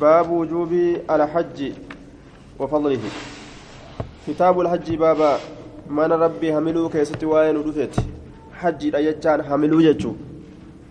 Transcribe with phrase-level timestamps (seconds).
[0.00, 0.72] باب وجوب
[1.10, 1.72] الحج
[2.58, 3.04] وفضله.
[4.26, 5.32] كتاب الحج بابا
[5.90, 7.94] من ربي هملو كيستي وين ودفت
[8.60, 10.12] حج يجان هملو يجو.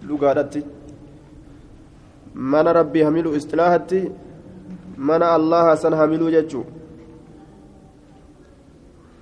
[0.03, 0.61] لغادتي.
[2.35, 4.11] من ربي هملو استلاهتي
[4.97, 6.63] من الله سن هملو يجو.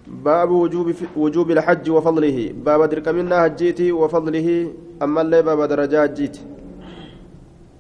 [0.08, 2.38] باب وجوب وجوب الحج وفضله.
[2.66, 4.74] باب دركمنا حجيتي وفضله.
[5.04, 6.42] أما اللي باب درجات جيتي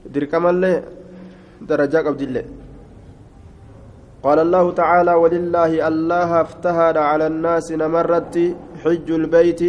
[0.05, 0.83] دركم اللي
[1.61, 2.45] درجات قبد الله.
[4.23, 8.35] قال الله تعالى ولله الله افتهد على الناس نمرت
[8.83, 9.61] حج البيت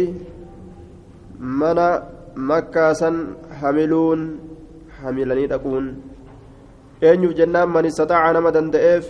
[1.39, 1.79] من
[2.35, 3.01] مكة
[3.59, 4.19] حملون
[4.99, 5.85] حملني تكون
[7.03, 9.05] أن جنان من استطاع نما دندئف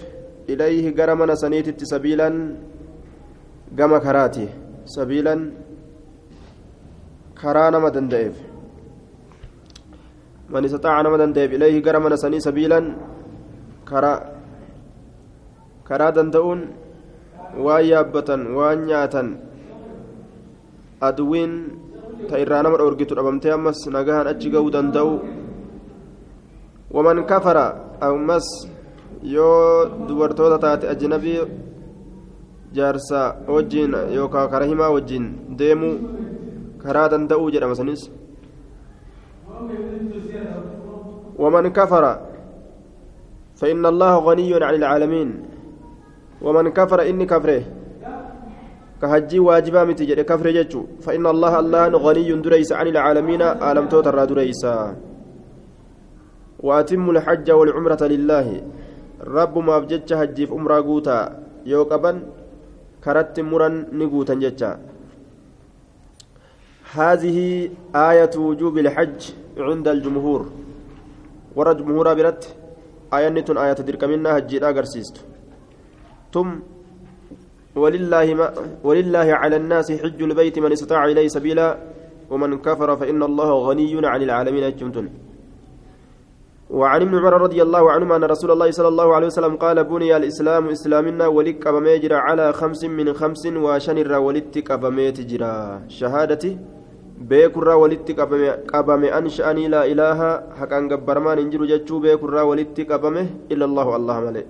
[0.49, 2.29] إليه قرمنا سنيت سبيلا
[3.79, 4.47] قم كراتي.
[4.85, 5.35] سبيلا
[7.41, 8.35] كرا نما دندئف
[10.53, 12.79] من استطاع نما دندئف إليه قرمنا سني سبيلا
[13.89, 14.13] كرا
[15.89, 16.59] karaa danda'uun
[17.65, 19.27] waan yaabbatan waan nyaatan
[21.01, 21.53] aduwiin
[22.29, 25.13] ta irraa nama dhoorgitu dhabamtee ammas nagahan achi ga'uu danda'u
[26.93, 28.45] waman kafara ammas
[29.35, 31.41] yoo dubartoota taate ajnabii
[32.77, 35.25] jaarsa wajjiin yookaan kara himaa wajjiin
[35.57, 35.95] deemuu
[36.85, 38.05] karaa danda'uu jedhama sanis
[41.39, 42.03] ومن كفر
[43.59, 45.29] فإن الله غني عن العالمين.
[46.41, 47.63] ومن كفر إني كفره.
[49.01, 50.81] كهجي واجبا متي كفر جتشو.
[51.03, 53.41] فإن الله الله غني دريس عن العالمين.
[53.41, 54.95] عالم توتر دريسا
[56.59, 58.47] وأتم الحج والعمرة لله.
[59.23, 61.19] رب ما بجتش هجي في أمرا قوتا.
[61.65, 62.11] يوكبا
[63.03, 64.71] كرت مرا نقوتا جتشا.
[66.95, 67.37] هذه
[67.95, 69.19] آية وجوب الحج
[69.57, 70.41] عند الجمهور.
[71.57, 72.55] جمهور برت
[73.13, 74.83] آية نتون آية تدرك منها هجي لا
[76.33, 76.49] ثم
[77.75, 78.47] ولله ما
[78.83, 81.67] ولله على الناس حج البيت من استطاع إليه سبيلا
[82.31, 85.09] ومن كفر فإن الله غني عن العالمين أجمتن
[86.69, 90.17] وعن ابن عمر رضي الله عنهما أن رسول الله صلى الله عليه وسلم قال بني
[90.17, 96.57] الإسلام إسلامنا ولك أبميجرا على خمس من خمس وشنر ولتك أبميتجرا شهادتي
[97.19, 103.27] beekurraa walitti qabame an sha'anii laa ilaaha haqaan gabbarmaan hin jiru jechuu beekurraa walitti qabame
[103.49, 104.47] illa allahu allah malee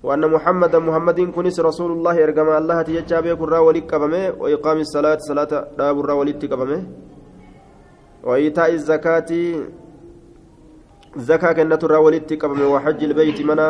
[0.00, 5.20] وأن محمد محمد كنس رسول الله إرجما الله تيجا بيك الرا ولك قبمه وإقام الصلاة
[5.28, 6.80] صلاة داب الرا ولك قبمه
[8.24, 9.30] وإيتاء الزكاة
[11.28, 13.68] زكاة كنة الرا ولك قبمه وحج البيت منا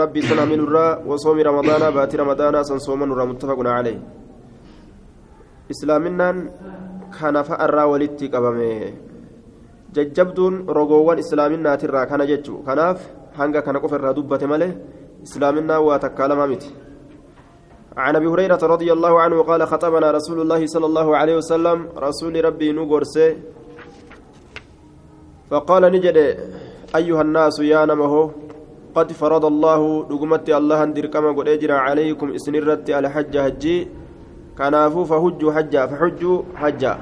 [0.00, 3.98] ربي سنة من الرا وصوم رمضان بات رمضان سنصوم متفق عليه
[5.72, 6.28] إسلامنا
[7.48, 8.80] فأرا ولك قبمه
[9.94, 12.98] ججبدون رجوان إسلامنا ترى كان ججو كناف
[13.38, 14.72] hanga kana qofa irraa dubbate malee
[15.26, 16.70] islaaminaa waa takkaa lama miti.
[17.96, 22.34] عن ابي هريره رضي الله عنه قال خطبنا رسول الله صلى الله عليه وسلم رسول
[22.44, 23.36] ربي نغرسه
[25.50, 26.18] فقال نجد
[26.96, 28.14] ايها الناس يا نمه
[28.94, 29.80] قد فرض الله
[30.10, 33.34] دغمت الله اندر كما قد اجرى عليكم اسنرت على حج
[34.58, 36.98] كنافوا فحجوا حجا فحجوا حجا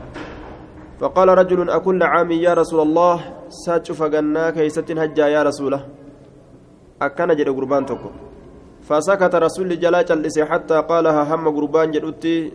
[1.00, 3.16] فقال رجل أكل عام يا رسول الله
[3.48, 5.80] ساتش فقنا كيست حجا يا رسوله
[7.02, 8.10] tokko
[8.88, 12.52] fasakata rasulli jalaa cal'ise hattaa qaalaha hamma gurbaan jedhutti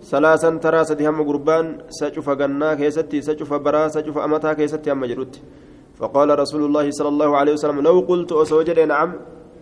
[0.00, 4.54] salaasan taraa sadi hamma gurbaan sa cufa gannaa keessatti sa cufa baraa sa cufa amataa
[4.54, 5.40] keessatti hamma jedhutti
[6.02, 9.10] فقال رسول الله صلى الله عليه وسلم لو قلت أسوجد نعم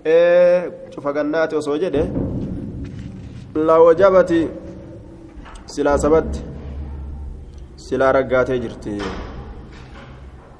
[0.06, 1.94] إيه شوف جنات أسوجد
[3.56, 4.32] لوجبت
[5.66, 6.32] سلا سبت
[7.76, 8.98] سلا رقات جرتي.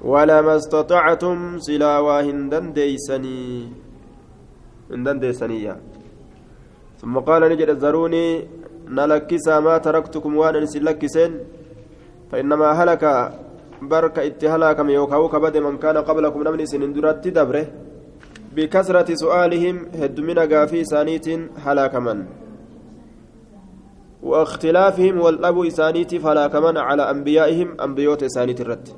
[0.03, 3.69] ولما استطعتم سلا وهندن ديسني
[4.91, 5.77] هندن ديسنية
[7.01, 8.49] ثم قال نجد ذروني
[8.89, 11.33] نلكسا ما تركتكم وأنا نسلكسين
[12.33, 13.05] فإنما هلك
[13.83, 17.67] برك اتهلاكم يوكاو كبد من كان قبلكم نمني سنين درات دبره
[18.57, 21.27] بكثرة سؤالهم هدمنا قافي سانيت
[21.65, 22.19] هلاكمن
[24.23, 28.89] واختلافهم والأبو إسانيت فلاكمن على أنبيائهم أنبيوت إسانيت الرد.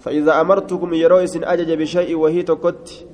[0.00, 3.06] فإذا أمرتكم يرويس أجج بشيء وهي تكت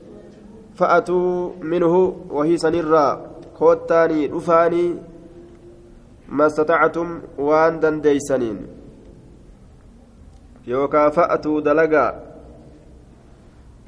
[0.75, 4.97] فأتوا منه وهي سنرا كوتاني رفاني
[6.29, 8.67] ما استطعتم وان دنديسنين.
[10.67, 12.23] يوكا فأتوا دلقا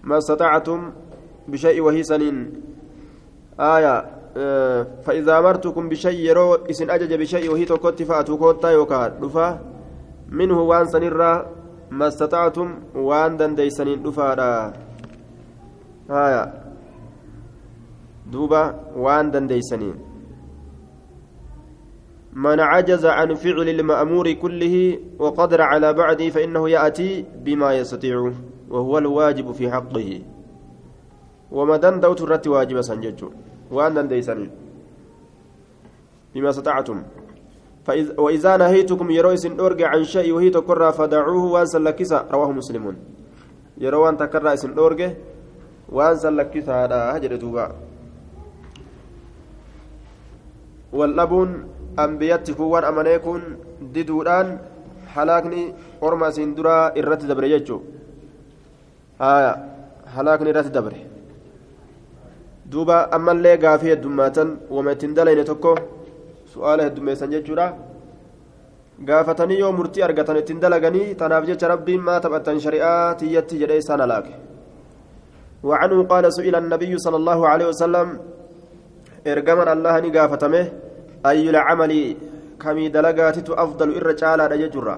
[0.04, 0.92] ما استطعتم
[1.48, 2.52] بشيء وهي سنين.
[3.60, 4.13] آية.
[5.04, 9.60] فإذا أمرتكم بشيء يرو إسن أجج بشيء وهي تكت فأتوا كوتا يوكا رفا
[10.28, 11.46] منه وان سنرا
[11.90, 14.72] ما استطعتم وان دنديسنين دفادا
[16.10, 16.42] هايا
[18.32, 18.62] دوبا
[18.96, 19.94] وان دنديسنين
[22.34, 28.32] من عجز عن فعل المأمور كله وقدر على بعده فإنه يأتي بما يستطيع
[28.70, 30.20] وهو الواجب في حقه.
[31.52, 33.30] وما دندوت الرت واجب سنججو.
[33.74, 34.50] وان دنديسنين
[36.34, 37.02] بما استطعتم
[38.18, 41.78] وإذا نهيتكم يرويس أرجع عن شيء وهي تكرى فدعوه وأنسى
[42.30, 42.96] رواه مسلم
[43.78, 45.10] يروى أن تكرى اسم أرجع
[45.88, 46.28] وأنسى
[46.68, 47.66] هذا هجر دوبا
[50.92, 51.50] واللبون
[51.98, 53.42] أنبياتك وان أمانيكون
[53.94, 54.58] ديدودان
[55.14, 57.80] halaakni orma isin duraa irratti dabre jechuu.
[59.18, 59.52] Haya
[60.16, 60.98] halaakni irratti dabre.
[62.72, 65.74] Duuba ammallee gaafii heddummaatan wama ittiin dalayne tokko
[66.52, 67.66] su'aala heddummeessan jechuudha
[69.10, 74.00] gaafatanii yoo murtii argatan ittiin dalaganii tanaaf jecha rabbiin maa taphatan shari'aa tiyyatti jedhee isaan
[74.06, 74.34] alaake
[75.64, 78.08] وعنه قال سئل النبي صلى الله عليه وسلم
[79.26, 80.64] إرجما الله نقافتمه
[81.26, 81.92] أي العمل
[82.62, 84.96] كمي دلقاتت أفضل إرجال رججرة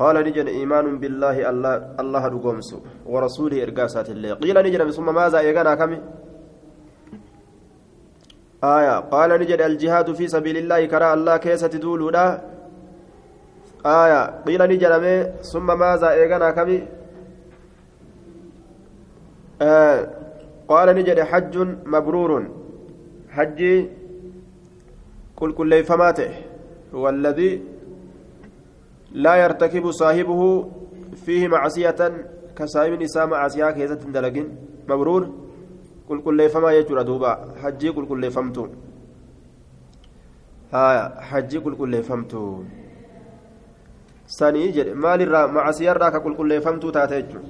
[0.00, 2.70] قال نجن إيمان بالله الله الله رقمس
[3.12, 5.98] ورسوله إرقاسات الله قيل نجن ثم ماذا يغنى كمي
[8.74, 8.94] آية.
[9.14, 12.26] قال نجد الجهاد في سبيل الله كرا الله كيسة دولودا
[13.86, 14.20] آية.
[14.46, 14.92] قيل نجد
[15.52, 16.78] ثم ماذا إيغانا كبي
[19.62, 19.98] آه.
[20.68, 21.54] قال نجد حج
[21.94, 22.32] مبرور.
[23.36, 23.60] حج
[25.36, 26.30] كل كل فماته
[26.94, 27.62] هو الذي
[29.12, 30.42] لا يرتكب صاحبه
[31.24, 32.00] فيه معصية
[32.56, 34.48] كصاحب نساء معصية كيسة دلقين.
[34.88, 35.45] مبرور.
[36.08, 37.30] Qulqulleeffamaa jechuudha duuba
[37.62, 38.66] hajjii qulqulleeffamtu
[40.72, 42.40] haya hajjii qulqulleeffamtu
[44.38, 47.48] sanii jedhe maalirraa macasiyarraa ka qulqulleeffamtuu taate jechuudha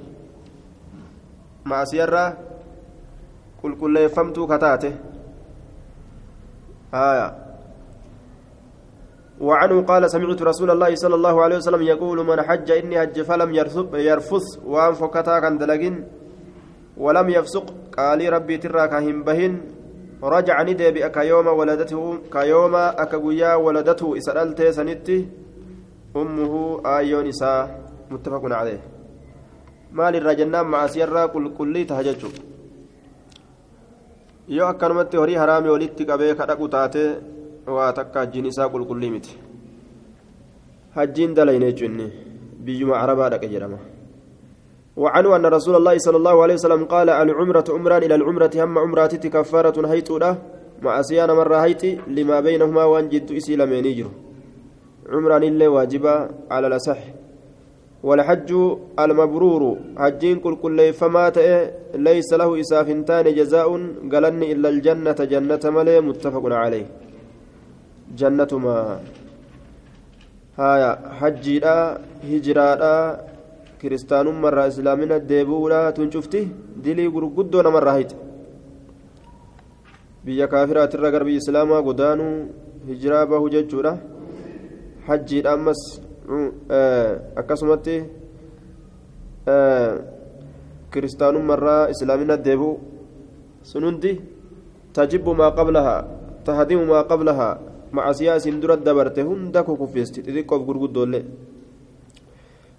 [1.65, 2.29] macasiyarraa
[3.61, 4.93] qulqulleeffamtuu ka taate
[6.91, 7.27] haya
[9.37, 13.49] وعنه قال سمعت رسول الله صلى الله عليه وسلم يقول من حج إني حج فلم
[13.93, 15.95] يرفث وأن فكتا كان دلقين
[16.97, 17.65] ولم يفسق
[17.97, 19.59] qaalii rabbiitirraa ka hin bahin
[20.33, 25.17] rajaca ni deebi'a kayooma waladatuhu kayooma akka guyyaa waladatu isa dhaltee sanitti
[26.23, 26.61] ummuhu
[26.95, 27.61] aayyoon isaa
[28.11, 28.79] muttafaqun calee
[30.01, 32.35] maalirraa jennaan macasiyarraa qulqullii taha jechuu
[34.57, 37.03] yoo akkanumatti horii haraamii walitti qabee ka dhaqu taate
[37.77, 39.37] waa takka hajjiin isaa qulqullii miti.
[40.95, 41.99] Hajjiin dalayne jechuun
[42.65, 43.79] biyyuma arabaa dhaqe jedhama.
[44.97, 49.29] وعنه أن رسول الله صلى الله عليه وسلم قال العمرة عمران إلى العمرة هم عمراتي
[49.29, 50.37] كفارة هيتودا
[50.81, 54.09] مع سيانة مرة هيتي لما بينهما وان جد إسي لمن يجر
[55.09, 56.97] عمران إلا واجبة على الأصح.
[58.03, 58.49] والحج
[58.99, 61.37] المبرور حجين كل كل فمات
[61.95, 63.67] ليس له إسافنتان جزاء
[64.11, 66.85] قالني إلا الجنة جنة ملي متفق عليه.
[68.17, 68.99] جنة ما
[70.57, 71.61] هايا حجي
[72.29, 73.17] هجرا
[73.81, 76.41] kiristaanummaarraa islaamina deebi'uudha tun cufti
[76.83, 78.15] dilii gurguddoo namarraa hayte
[80.25, 82.35] biyya kaafiraatirra gara biyya islaamaa godaanuu
[82.87, 83.93] hijiraa bahu jechuudha
[85.07, 85.81] hajjiidha ammas
[87.41, 87.97] akkasumatti
[90.91, 92.73] kiristaanummaarraa islaamina deebi'u
[93.71, 94.11] sun hundi
[94.97, 96.01] tajibbu maa qablahaa
[96.49, 97.53] tahdimu maa qablahaa
[97.91, 101.23] macasiyaa isin dura dabarte hunda kukuffeesti xixiqqoof gurguddoollee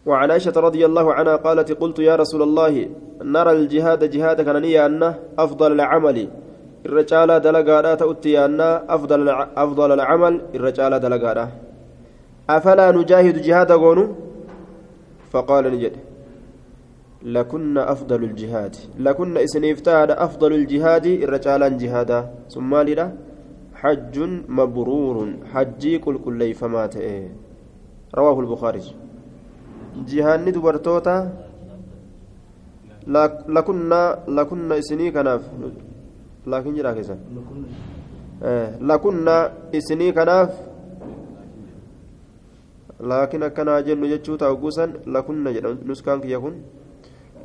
[0.08, 2.88] وعن عائشة رضي الله عنها قالت قلت يا رسول الله
[3.34, 5.02] نرى الجهاد جهاد كان أن
[5.38, 6.18] أفضل العمل.
[6.86, 8.60] الرجال دلقادا تؤتي أن
[8.96, 9.28] أفضل
[9.64, 11.48] أفضل العمل الرجال دلقادا
[12.56, 14.04] أفلا نجاهد جهاد قونو؟
[15.30, 15.94] فقال نجد
[17.22, 18.76] لكن أفضل الجهاد.
[18.98, 22.20] لكن إسنيفتاد أفضل الجهاد الرجال جهادا.
[22.54, 23.06] ثم لنا
[23.74, 24.16] حج
[24.48, 25.16] مبرور
[25.52, 26.94] حجي كل كل فمات
[28.14, 28.82] رواه البخاري.
[34.38, 35.42] Lakunna isinii kanaaf
[36.46, 37.18] laakiin jira keessan
[38.80, 40.50] lakunna isinii kanaaf
[43.00, 46.54] laakiin akkanaa jennu jechuu ta'u guusan lakunna jedha nuskaan kiyya kun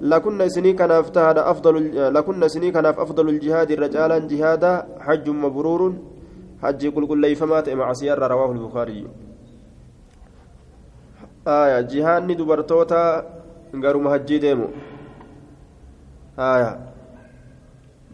[0.02, 1.80] lakunna isinii kanaaf tahadha afdalu
[2.12, 6.00] lakunna isinii kanaaf afdalu jihaadi irra caalaan jihaada hajjun mabruurun
[6.62, 9.10] hajjii qulqulleeyfamaa ta'e macasiyarra rawaahu lbukaariyyu
[11.46, 13.00] aya jihaanni dubartoota
[13.84, 14.68] garuma hajjii deemu
[16.38, 16.72] aya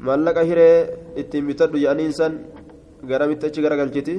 [0.07, 0.75] mallaqa hiree
[1.21, 2.33] ittiin bitadhu jedhaniin san
[3.09, 4.15] garamitti achi garagalchiti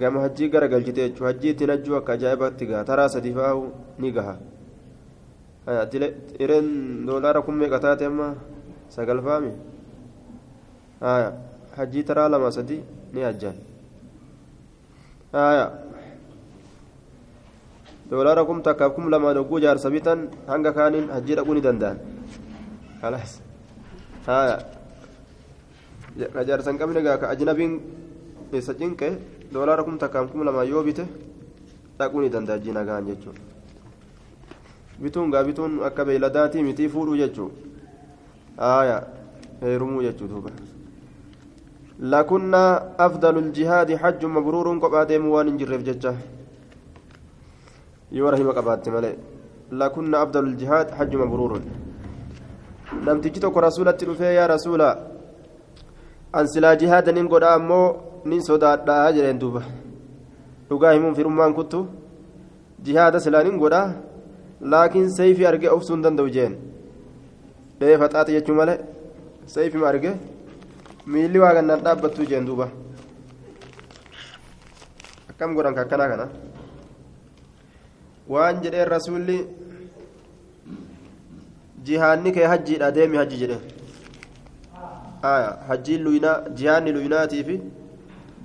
[0.00, 3.56] gama hajjii gara galchite jechuudha hajjii ittiin hajjuu akka ajaa'ibatti gaha taraa sadi fa'aa
[3.98, 4.34] ni gaha
[6.44, 6.68] ireen
[7.06, 8.28] doolaara kun meeqa taate amma
[8.88, 9.52] sagal fa'aami
[11.76, 12.80] hajjii taraa lama sadi
[13.12, 13.56] ni hajjaan
[15.32, 15.91] doolaara
[18.12, 21.98] lamaan hogguu jaarsa bitan hanga kaaniin hajjii dhaquu ni danda'an
[26.34, 27.80] ka jaarsa hin qabne gaa ka ajnabiin
[28.52, 29.08] isa cinqe
[29.52, 31.04] doolaara kum takkaaf kum lamaa yoo bite
[31.98, 33.40] dhaquu ni danda'a hajjii nagaan jechuudha
[35.02, 39.00] bituun gaa bituun akka beeyladaatii mitii fuudhuu jechuudha
[39.62, 40.50] heerumuu jechuudha duuba.
[42.02, 42.64] لكنا
[42.98, 45.48] أفضل الجهاد حج مبرور قبا ديم وان
[48.12, 49.14] جرف ججة يورهم قبات ملئ
[49.72, 51.52] لكنا أفضل الجهاد حج مبرور
[53.06, 54.90] لم تجتك رسولة رفيا يا رسولا
[56.38, 59.62] أن سلا جهاد ننقل أمو نين صداد لا أجر دوبا
[60.72, 61.78] dhugaahimuu firummaan kuttu
[62.84, 63.80] jihaada silaa nin godha
[64.72, 66.54] laakiin sayfii arge obsuun danda'u jeen
[67.80, 68.78] dhee faxaati jechuu malee
[69.54, 70.12] sayfima arge
[71.06, 72.66] miilli waa gannaan dhaabbattuu jeen duuba
[75.30, 76.26] akkam godhan kakkanaa kana
[78.32, 79.38] waan jedheen rasuulli
[81.86, 83.58] jihaanni kee hajjiidha deemi hajji jedhe
[85.70, 87.56] hajjiin luynaa jihaanni luynaatii fi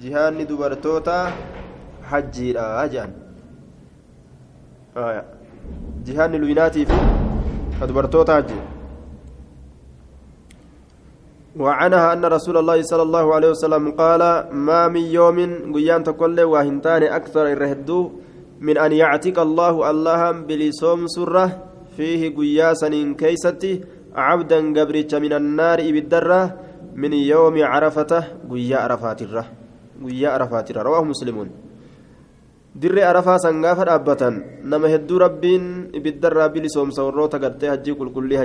[0.06, 1.24] jihaanni dubartootaa
[2.14, 3.14] hajjiidha jedhan
[6.10, 6.98] jihaanni luynaatii fi
[7.92, 8.60] dubartoota hajji
[11.58, 14.22] وعنها أن رسول الله صلى الله عليه وسلم قال
[14.54, 15.38] ما من يوم
[15.74, 18.00] قيان تقول وهنتان أكثر الرهدو
[18.60, 21.46] من أن يعتق الله الله بلسوم سرة
[21.98, 23.82] فيه قياسا كيستي
[24.16, 26.42] عبدا قبرج من النار بالدرة
[26.96, 29.46] من يوم عرفته قيا عرفات الرة
[30.06, 31.50] قيا عرفات الرة رواه مسلمون
[32.78, 34.36] dirree arafaa sangaafa dhaabbatan
[34.72, 35.64] nama hedduu rabbiin
[35.98, 38.38] ibiddarraa bilisoomsa warroota gartee hajjii qulqullii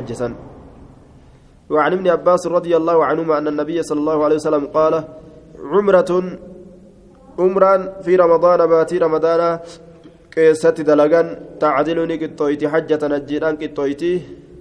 [1.73, 5.05] وعن ابن عباس رضي الله عنهما أن النبي صلى الله عليه وسلم قال
[5.73, 6.11] عمرة
[7.39, 9.59] عمران في رمضان باتي رمضان
[10.33, 11.27] كيست دلغان
[11.61, 14.13] تعدلني كتويتي حجة نجيران كتويتي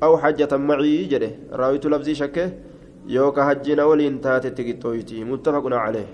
[0.04, 2.46] أو حجة معي جده راويت لفظي شكه
[3.16, 6.08] يوكا حجنا ولين تاتي كتويتي متفق عليه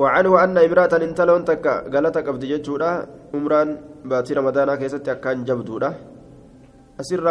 [0.00, 2.90] وعنه أن امرأة انتلون تكا قالت قبض جتشورا
[3.34, 3.68] عمران
[4.10, 5.90] باتي رمضان كيست أكان جبدورا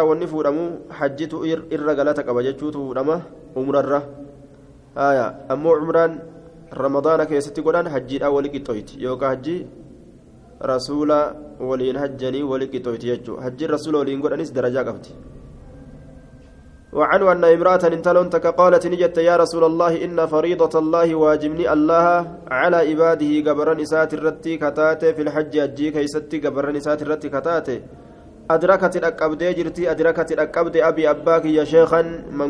[0.08, 0.64] wanni fuudhamu
[0.98, 3.16] hajjitu irra galata qaba jechuutu fuudhama
[3.56, 4.02] umrarra.
[4.94, 6.20] Haya ammoo umraan
[6.70, 9.00] ramadaana keessatti godhan hajjiidha wali qixxooyti.
[9.00, 9.66] Yookaan hajji
[10.72, 11.18] rasuula
[11.60, 15.12] waliin hajjanii wali qixxooyti jechuudha hajjiin rasuula waliin godhanis darajaa qabdi.
[16.94, 22.06] وعنه أن امرأة انتلون قالت نجت يا رسول الله إن فريضة الله واجبني الله
[22.58, 27.76] على عباده قبرا إسات الرتي كتاتي في الحج أجي كيستي قبرا إسات الرتي كتاتي
[28.50, 32.02] أدركت الأكبدي جرتي أدركت الأكبدي أبي أباك يا شيخا
[32.38, 32.48] من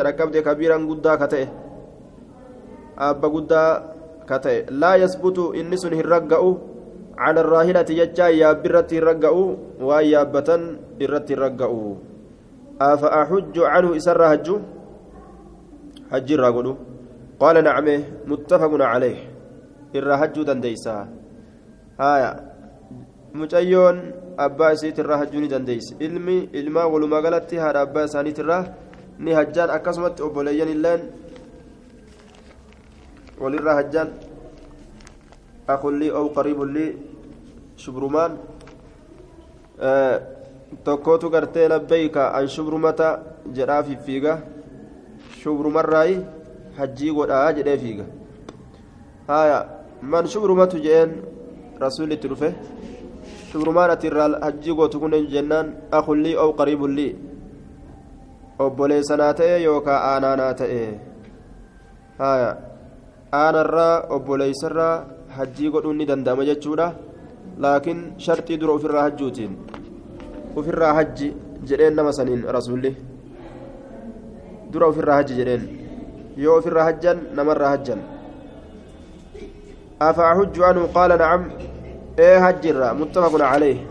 [0.00, 1.44] الأكبدي كبيرا قدا كتئ
[2.98, 3.64] أبا قدا
[4.28, 6.42] كتئ لا يثبت إنس هرقأ
[7.18, 9.34] على الراهلة يجا يا برت هرقأ
[9.80, 10.62] ويا بتن
[10.98, 11.72] برت هرقأ
[12.80, 14.48] أفأحج عنه إسر هج
[16.12, 16.66] حج الرجل
[17.40, 17.86] قال نعم
[18.26, 19.18] متفق عليه
[19.94, 20.96] الرهج دنديسا
[22.00, 22.30] هايا
[23.36, 23.98] mucayyoon
[24.44, 28.64] abbaa isiitirraa hajjuu ni dandeeyse ilmi ilmaa walumaa galatti haadha abbaa isaaniitirraa
[29.18, 31.02] ni hajjaan akkasumatti obboleeyyan illeen
[33.40, 34.10] walirraa hajjaan
[35.74, 36.90] akullii ow qariibullii
[37.84, 38.38] shubrumaan
[40.84, 43.08] tokkootu gartee labbeeyka an shubrumata
[43.58, 44.38] jedhaa fiffiiga
[45.40, 46.16] shubrumarraayi
[46.78, 48.04] hajjii godhaa jedhee fiiga
[49.28, 49.58] haya
[50.02, 51.12] man shubrumatu jedheen
[51.84, 52.50] rasuulli itti dhufe
[53.52, 57.12] shubrumaan ati irraa hajjii gootu kun jennaan akullii ow qariibullii
[58.66, 60.80] obboleessanaa ta'e yookaa aanaanaa ta'e
[62.18, 62.50] haya
[63.32, 65.04] aanarraa obboleeysarraa
[65.36, 66.86] hajjii godhuun ni danda'ama jechuudha
[67.58, 69.56] laakiin shartii dura ofirraa hajjuutiin
[70.56, 71.36] ofirraa hajji
[71.68, 72.96] jedheen nama saniin rasuulli
[74.72, 75.64] dura ofirraa hajji jedheen
[76.44, 78.02] yoo ofirraa hajjan namarraa hajjan
[80.02, 81.48] أفأحج عنه قال نعم
[82.18, 83.86] إيه هجر متفق عليه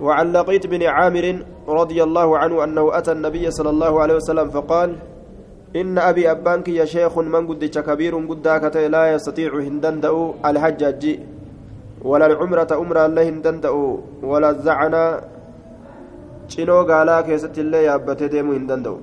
[0.00, 4.96] وعن لقيت بن عامر رضي الله عنه أنه أتى النبي صلى الله عليه وسلم فقال
[5.80, 10.12] إن أبي أبانك يا شيخ من قدش كبير قداك لا يستطيع هندندأ
[10.48, 11.02] الحجاج
[12.08, 13.72] ولا العمرة أمرا الله هندندأ
[14.30, 15.04] ولا الزعنا
[16.90, 18.98] gaalaa keessatti illee yaabbatee deemuu hin danda'u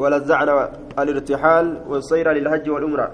[0.00, 0.54] wala zacna
[0.96, 3.06] alirtixaal والسير للحج والعمرة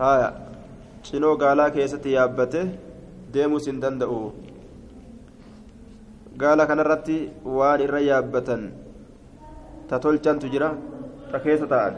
[0.00, 0.28] haya
[1.04, 2.60] cinoo gaalaa keessatti yaabbate
[3.32, 4.20] deemuus hin danda'u
[6.40, 7.16] gaala kanarratti
[7.58, 8.62] waan irra yaabbatan
[10.52, 10.70] jira
[11.32, 11.94] ta keessa ta'an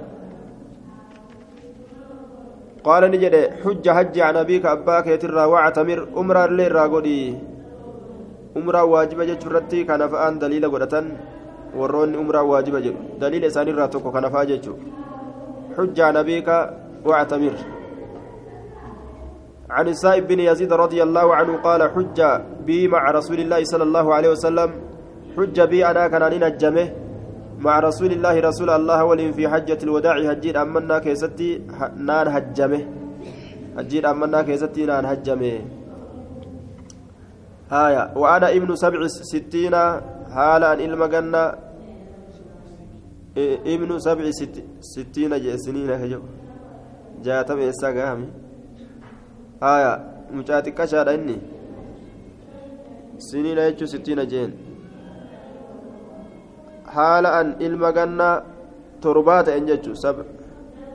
[2.82, 7.22] قال نجد حج حج عن أبيك أباك يترى واعتمر أمرا اللي راغودي.
[8.58, 11.06] أمرا واجبة جترتي كان فآن دليل قدتن.
[11.78, 14.76] warroonni umraa waajiba jedhu daliila isaaniirraa tokko kana faa jechuu
[15.76, 16.56] xujjaa nabiika
[17.04, 17.56] wactamir
[19.72, 22.18] عن السائب بن يزيد رضي الله عنه قال حج
[22.66, 24.70] بي مع رسول الله صلى الله عليه وسلم.
[25.36, 26.86] حج بي أنا كان نجمه
[27.64, 31.48] مع رسول الله رسول الله ولين في حجة الوداع هجير أمنا كيستي
[32.08, 32.82] نان هجمه
[33.78, 35.54] هجير أمنا كيستي نان هجمه
[37.74, 39.74] هايا وأنا ابن سبع ستين
[41.12, 41.42] ganna
[43.64, 44.32] ibnu sabci
[44.80, 46.28] sittiina jee siniina ka jedhu
[47.24, 48.26] jaatama eessaa gahame
[49.60, 49.92] haya
[50.30, 51.36] mucaa xiqqashaadha inni
[53.18, 54.52] siniina jechuu sittiina jeen
[56.94, 58.28] haala an ilma ganna
[59.00, 59.94] torbaa ta'en jechuu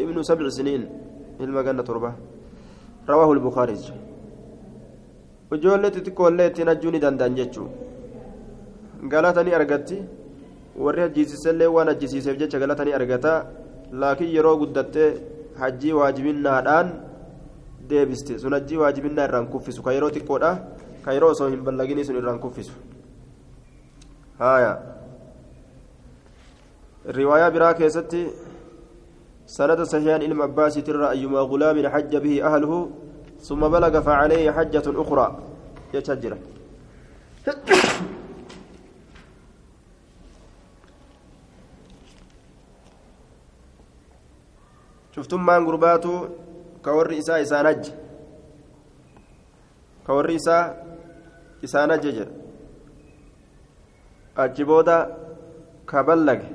[0.04, 0.84] ibnu sabci siniin
[1.40, 2.14] ilma ganna torba
[3.08, 3.76] rawaahu lbukaari
[5.56, 7.70] ijoollee xixiqqoollee ittiin hajjuu ni danda'an jechuu
[9.04, 10.02] galata ni argatti.
[10.78, 13.46] Warri hajjiisisellee waan hajjisiiseef jecha galata ni argata.
[13.92, 15.10] Laakiin yeroo guddattee
[15.60, 16.92] hajjii waajibinnaadhaan
[17.90, 18.40] deebiste.
[18.40, 19.84] Sun hajjii waajibinnaa irraan kuffisu.
[19.84, 20.52] Ka yeroo xiqqoodha.
[21.04, 22.74] Ka yeroo osoo hin ballaginii sun irraan kuffisu.
[24.40, 24.78] Haaya
[27.08, 28.22] riwaayaa biraa keessatti
[29.48, 32.90] سند صحيحان علم عباس ترى أيما غلام حج به أهله
[33.48, 35.28] ثم بلغ فعليه حجة أخرى
[35.94, 36.38] يتجر
[45.68, 46.12] gurbaatu
[46.84, 47.94] ka warri isaa isaan hajje
[50.06, 50.64] ka warri isaa
[51.66, 52.34] isaan hajje jedha
[54.44, 54.98] achi booda
[55.90, 56.48] ka ballage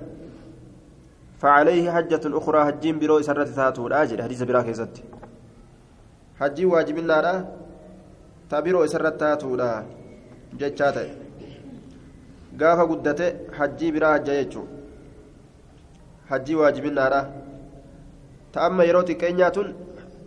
[1.42, 4.94] فعليه حجة أخرى حجين برو سرت تاتو الآجل حديث برا كيست
[6.40, 7.34] حجي واجبنا لا
[8.50, 9.70] تبرو سرت تاتو لا
[10.60, 10.96] جتشات
[12.60, 13.20] قافا قدت
[13.58, 14.62] حجي برا يجو
[16.30, 17.20] حجي واجبنا لا
[18.54, 19.68] ta'amma yeroo xiqqeenyaa tun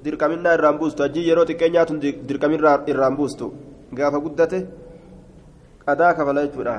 [0.03, 1.97] dirqaminaa irraan buustu hajjii yeroo xiqqeenyaa tun
[2.29, 3.45] dirqaminaa irraan buustu
[3.97, 4.59] gaafa guddate
[5.85, 6.75] qadaa kafala jechuudha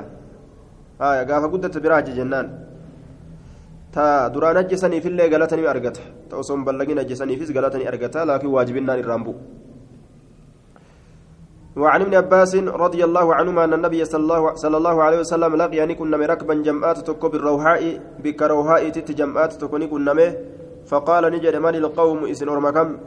[1.29, 2.47] gaafa guddate biraa hajji jennaan
[3.97, 6.01] hajjisaniifillee galata ni argata.
[6.29, 9.35] Ta osoo hin ballagin hajjisaniifis galata ni argata laakiin waajibinaan irraan bu'u.
[11.77, 15.83] وعن ابن عباس رضي الله عنهما أن النبي صلى الله, صلى الله عليه وسلم لقي
[15.83, 20.35] أن كنا مركبا جمعات تكو بالروحاء بكروهاء تت جمعات تكوني كنا
[20.89, 22.97] فقال نجد من القوم إسن أرمكم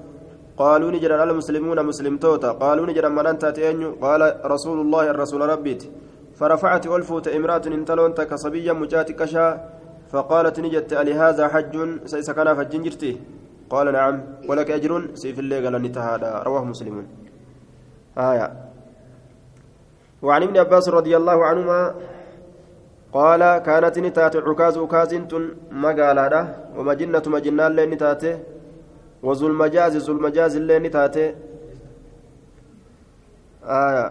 [0.57, 2.50] قالوا نجد المسلمون مسلم توتا.
[2.62, 5.83] قالوا نجد من أنت تأنيو قال رسول الله الرسول ربيت.
[6.38, 9.46] فرفعت ألفوت امرأة انتلون كصبيا مجاتك كشا.
[10.12, 11.74] فقالت نجد هذا حج؟
[12.06, 13.12] سيسكن فج جرتي.
[13.70, 14.16] قال نعم.
[14.48, 17.06] ولك أجر؟ سيف اللي قال هذا رواه مسلم.
[18.18, 18.46] آية.
[20.22, 21.94] وعن ابن عباس رضي الله عنهما
[23.12, 25.14] قال كانت نتات عكاز عكاز
[25.70, 28.24] مقالة ومجنة مجنة اللي نتات
[29.22, 31.16] وذو المجاز ذو المجاز اللي نتات.
[33.64, 34.06] آية.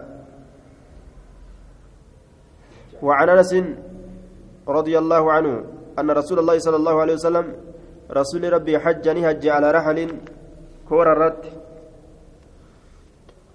[3.02, 3.52] وعن أنس
[4.68, 5.64] رضي الله عنه
[6.00, 7.46] أن رسول الله صلى الله عليه وسلم
[8.20, 9.98] رسول ربي حجني هج على رحل
[10.88, 11.42] كورا الرت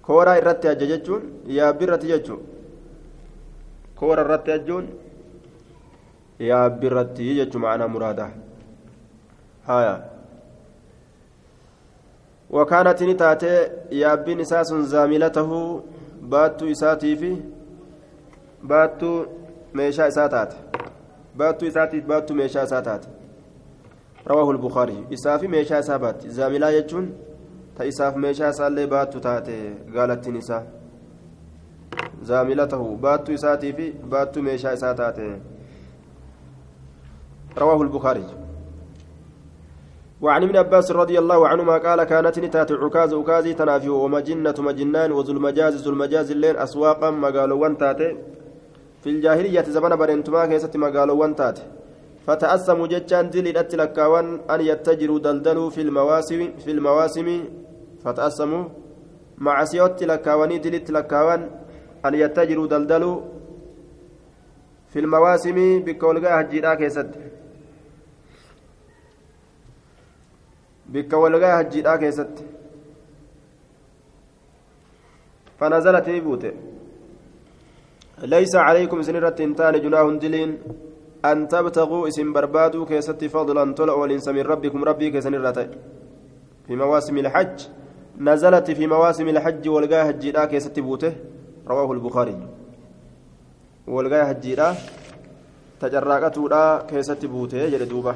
[0.06, 1.22] كورا الرت هججتون
[1.58, 2.40] يا برة جتون
[4.00, 4.86] كورا الرت هجون
[6.40, 8.30] irratti jechuun ma'anaa muraada
[9.66, 9.94] haya
[12.50, 13.52] wakaanat ni taate
[13.90, 15.82] yaabbiin isaa sun zaamilatahu
[16.34, 17.30] baattuu isaatii fi
[18.72, 19.16] baattuu
[19.72, 20.56] meeshaa isaa taate
[21.36, 23.08] baattuu isaatiif baattuu meeshaa isaa taate.
[24.26, 27.14] رواه البخاري إساف ميشا سابات زاملا يجون
[27.78, 30.66] تا إساف ميشا سالي باتو تاتي قالت نساء
[32.22, 35.40] زاملته باتو إساتي في باتو ميشا إساتاتي
[37.58, 38.26] رواه البخاري
[40.20, 45.32] وعن ابن عباس رضي الله عنهما قال كانت نتات عكاز عكازي تنافي ومجنة مجنان وذو
[45.32, 45.92] المجاز ذو
[46.32, 48.16] اللين أسواقا مقالوا تاتي
[49.06, 51.58] في الجاهلية زمن برنتما كيسة مقالوان تات
[52.26, 57.28] فتأسموا جتان دليلت لكاوان أن يتجروا دلدلوا في المواسم في المواسم
[58.04, 58.64] فتأسموا
[59.38, 61.42] مع سيوت لكاواني دليلت لكاوان
[62.06, 63.20] أن يتجروا دلدلوا
[64.90, 67.10] في المواسم بكولغا هجيرا كيسد
[70.92, 72.34] بكولغا هجيرا كيسد
[75.58, 76.54] فنزلت بوته
[78.22, 80.58] ليس عليكم سنرة تنتان جناه دلين
[81.24, 85.68] أن تبتغوا اسم بربادو كيست فضلا طلع والإنس من ربكم ربي كسنرة
[86.66, 87.60] في مواسم الحج
[88.18, 91.12] نزلت في مواسم الحج والقاه الجيرا كيست بوته
[91.68, 92.36] رواه البخاري.
[93.86, 94.74] والقاه الجيرا
[95.80, 98.14] تجرقته كيست بوته جل دوبه